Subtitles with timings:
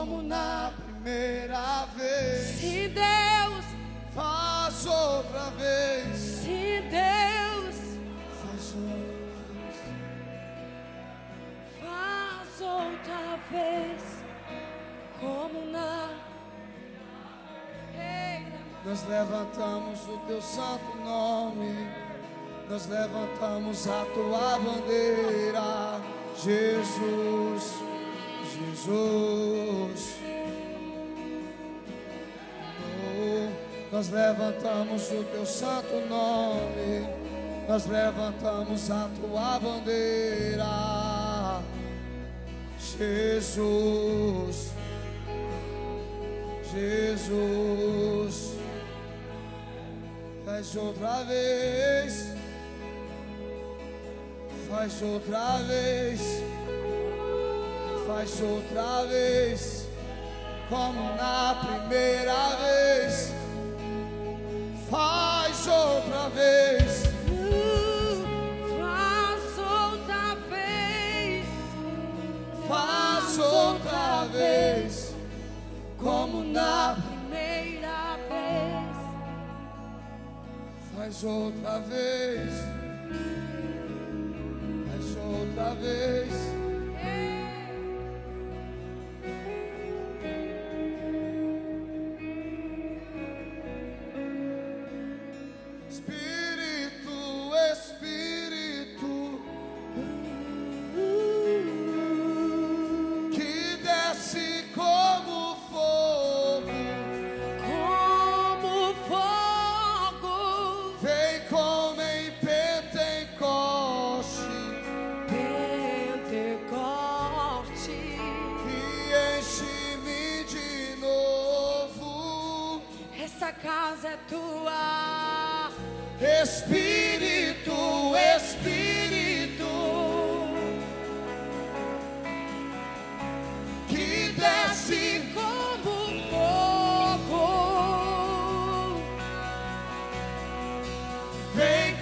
[0.00, 2.58] como na primeira vez.
[2.58, 3.64] Se Deus,
[4.14, 6.16] Faz outra vez.
[6.16, 7.76] se Deus
[8.40, 8.96] Faz outra
[9.52, 9.76] vez.
[11.80, 14.02] faz outra vez,
[15.20, 16.08] como na.
[18.86, 21.86] Nós levantamos o teu santo nome,
[22.70, 26.00] nós levantamos a tua bandeira,
[26.34, 27.74] Jesus,
[28.60, 30.16] Jesus.
[33.16, 33.48] Oh,
[33.90, 37.08] nós levantamos o teu santo nome,
[37.66, 41.62] nós levantamos a tua bandeira,
[42.98, 44.72] Jesus.
[46.72, 48.54] Jesus,
[50.44, 52.34] faz outra vez,
[54.68, 56.39] faz outra vez,
[58.10, 59.86] faz outra vez,
[60.68, 63.32] como na primeira vez,
[64.90, 67.04] faz outra vez,
[68.78, 71.46] faz outra vez,
[72.66, 75.14] faz outra vez,
[75.96, 78.96] como na primeira vez.
[80.96, 82.50] Faz outra vez.
[84.88, 86.49] Faz outra vez.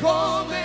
[0.00, 0.57] Vem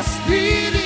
[0.00, 0.77] Espírito.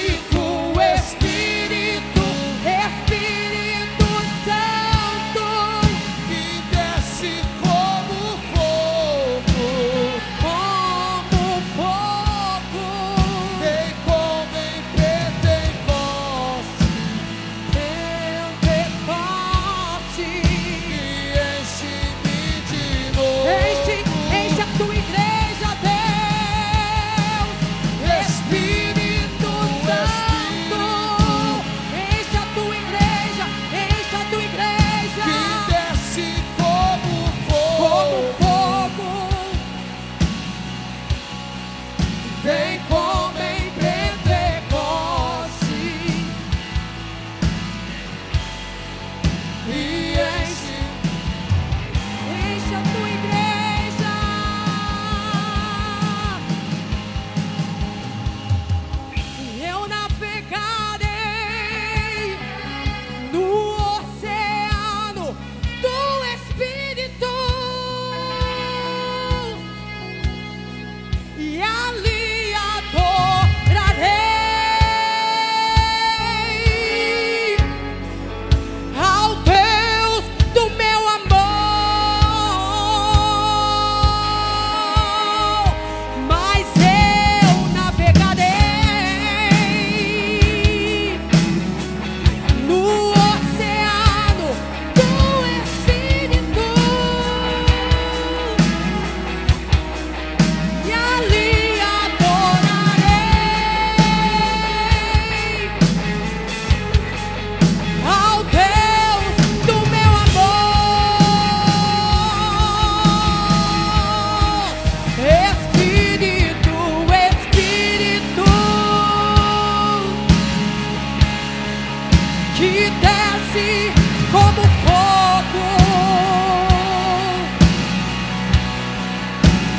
[123.00, 123.92] desce
[124.30, 125.66] como fogo.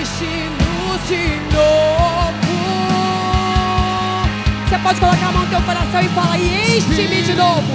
[0.00, 2.54] enche-nos de novo.
[4.68, 7.72] Você pode colocar a mão no teu coração e falar: E enche-me de novo,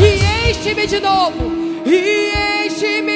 [0.00, 1.52] e enche-me de novo,
[1.86, 2.32] e
[2.66, 3.09] enche-me.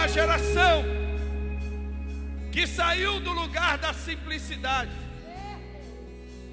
[0.00, 0.82] Uma geração
[2.50, 4.90] que saiu do lugar da simplicidade.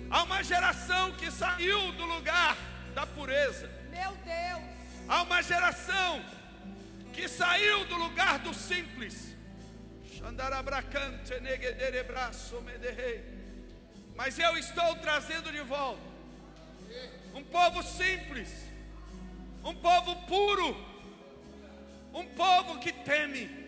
[0.10, 2.58] Há uma geração que saiu do lugar
[2.94, 3.70] da pureza.
[3.89, 4.63] Meu Deus.
[5.08, 6.22] Há uma geração
[7.13, 9.34] que saiu do lugar do simples.
[14.13, 16.01] Mas eu estou trazendo de volta
[17.34, 18.50] um povo simples,
[19.63, 20.97] um povo puro,
[22.17, 23.67] um povo que teme.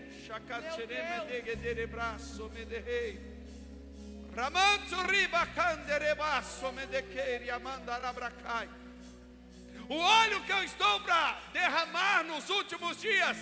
[9.87, 13.37] O óleo que eu estou para derramar nos últimos dias,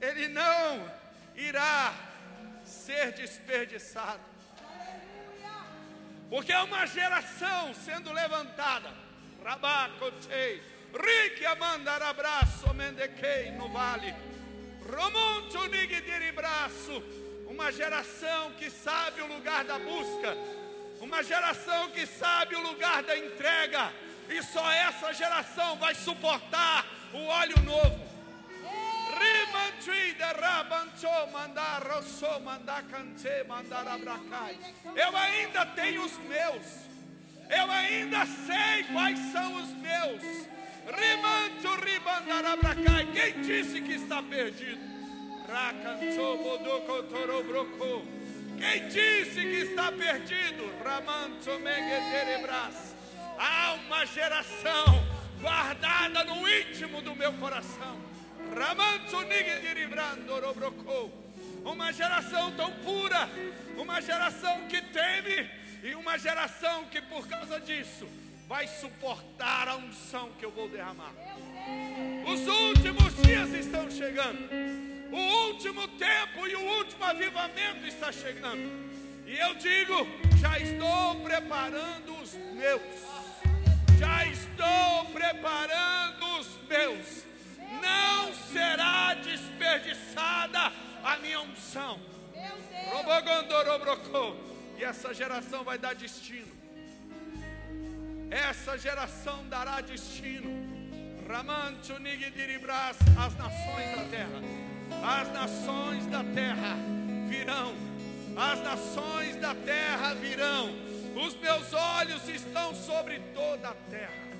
[0.00, 0.92] ele não
[1.36, 1.94] irá
[2.64, 4.22] ser desperdiçado.
[6.28, 8.92] Porque é uma geração sendo levantada.
[9.44, 10.62] Rabacotei,
[10.92, 14.14] Rique amandarabraço, mendequei no vale.
[14.88, 17.02] Romonto nigdiribraço,
[17.46, 20.36] uma geração que sabe o lugar da busca,
[21.00, 23.92] uma geração que sabe o lugar da entrega,
[24.28, 28.10] e só essa geração vai suportar o óleo novo.
[34.96, 36.66] Eu ainda tenho os meus.
[37.48, 40.59] Eu ainda sei quais são os meus.
[40.86, 43.06] Rimancho ribandar abracai.
[43.12, 44.80] Quem disse que está perdido?
[45.48, 48.06] Racancho bodoko torobroko.
[48.58, 50.70] Quem disse que está perdido?
[50.84, 52.94] Ramancho megederebras.
[53.38, 55.04] Há uma geração
[55.40, 57.98] guardada no íntimo do meu coração.
[61.64, 63.28] Uma geração tão pura,
[63.76, 65.48] uma geração que teme,
[65.82, 68.06] e uma geração que por causa disso
[68.50, 71.14] vai suportar a unção que eu vou derramar.
[72.26, 74.40] Os últimos dias estão chegando,
[75.12, 78.90] o último tempo e o último avivamento está chegando.
[79.24, 80.04] E eu digo:
[80.40, 82.82] já estou preparando os meus,
[84.00, 87.20] já estou preparando os meus
[87.80, 90.72] não será desperdiçada
[91.04, 92.00] a minha unção.
[94.76, 96.59] E essa geração vai dar destino.
[98.30, 100.50] Essa geração dará destino.
[101.28, 104.40] Ramancho Nigdiribras, as nações da terra.
[105.02, 106.76] As nações da terra
[107.28, 107.74] virão.
[108.36, 110.70] As nações da terra virão.
[111.14, 114.30] Os meus olhos estão sobre toda a terra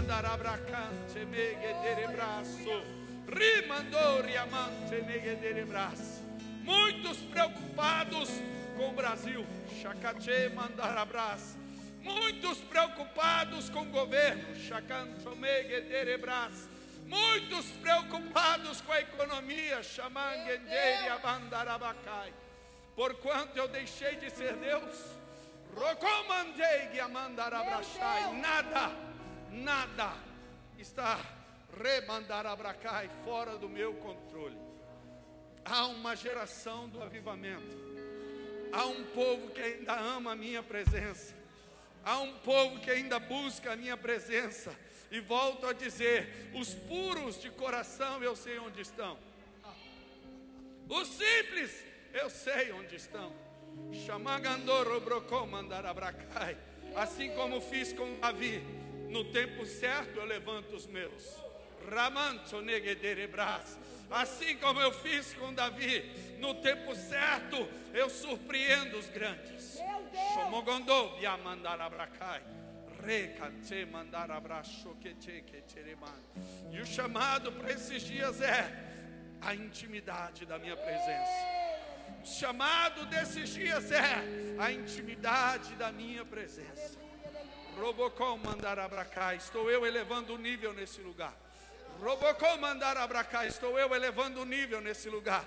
[0.00, 1.18] mandarabracante.
[3.28, 5.04] Rimandori amante.
[6.62, 8.30] Muitos preocupados
[8.76, 9.44] com o Brasil.
[9.80, 11.58] Chacache mandarabraço.
[12.02, 14.54] Muitos preocupados com o governo.
[17.06, 19.80] Muitos preocupados com a economia.
[22.94, 25.18] Porquanto eu deixei de ser Deus.
[28.40, 29.10] Nada
[29.50, 30.12] nada
[30.78, 31.18] está
[31.76, 34.58] remandarabracai fora do meu controle.
[35.64, 37.76] Há uma geração do avivamento.
[38.72, 41.39] Há um povo que ainda ama a minha presença.
[42.04, 44.74] Há um povo que ainda busca a minha presença.
[45.10, 49.18] E volto a dizer: os puros de coração eu sei onde estão.
[50.88, 53.32] Os simples eu sei onde estão.
[56.96, 58.60] Assim como fiz com Davi,
[59.08, 61.49] no tempo certo eu levanto os meus.
[61.88, 63.78] Ramanto negederebras.
[64.10, 66.02] Assim como eu fiz com Davi,
[66.38, 69.78] no tempo certo eu surpreendo os grandes.
[70.34, 72.42] Shomogondô mandar abracai.
[73.04, 75.62] Recante mandar abraço que te que
[76.70, 78.90] E o chamado para esses dias é
[79.40, 81.60] a intimidade da minha presença.
[82.22, 84.02] O chamado desses dias é
[84.58, 86.98] a intimidade da minha presença.
[87.78, 91.34] Robocom mandar abracá, estou eu elevando o nível nesse lugar.
[92.02, 95.44] Robocom mandar abracá, estou eu elevando o nível nesse lugar.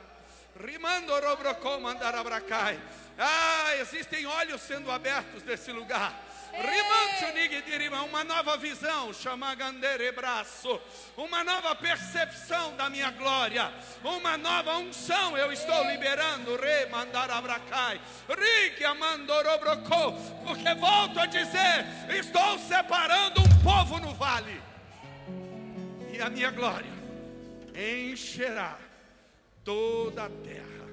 [0.60, 2.80] Rimando Robrocom mandar abracai.
[3.18, 6.14] Ah, existem olhos sendo abertos nesse lugar.
[8.06, 10.80] Uma nova visão, chamagandere braço,
[11.18, 18.00] uma nova percepção da minha glória, uma nova unção eu estou liberando, re mandar abracai,
[18.30, 20.12] rique amandorobrocô,
[20.46, 24.62] porque volto a dizer, estou separando um povo no vale,
[26.14, 26.92] e a minha glória
[27.76, 28.78] encherá
[29.64, 30.84] toda a terra.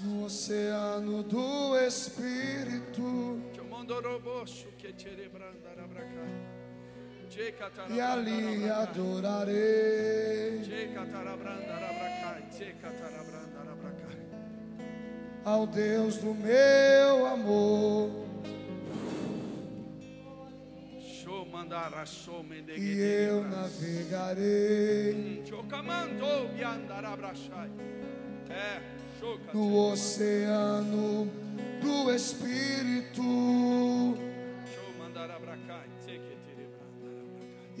[0.00, 3.38] No oceano do Espírito.
[7.90, 10.62] E ali adorarei.
[15.44, 18.24] Ao Deus do meu amor.
[22.76, 25.42] E eu navegarei.
[28.48, 28.80] É,
[29.52, 31.30] no oceano
[31.80, 33.22] do Espírito.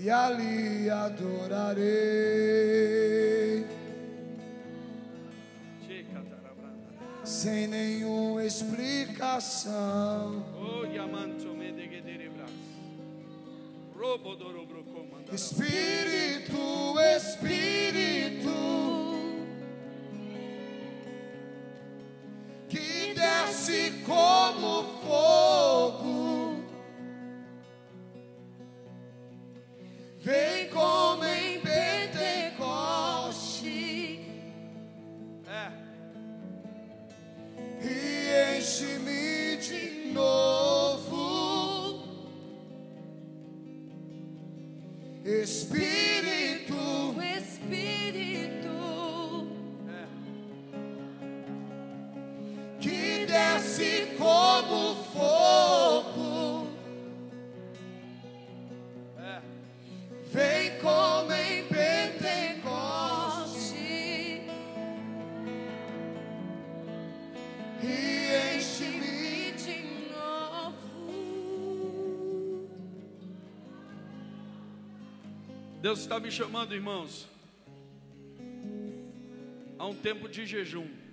[0.04, 1.84] E ali adorarei.
[7.24, 10.44] Sem nenhuma explicação.
[15.32, 18.83] Espírito, Espírito,
[54.16, 56.68] como fogo,
[59.18, 59.40] é.
[60.32, 62.14] vem como em Pentecoste
[67.82, 69.84] e enche-me de
[75.80, 77.28] Deus está me chamando, irmãos,
[79.78, 81.03] a um tempo de jejum.